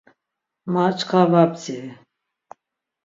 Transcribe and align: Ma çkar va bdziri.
Ma 0.71 0.85
çkar 0.97 1.27
va 1.31 1.43
bdziri. 1.51 1.91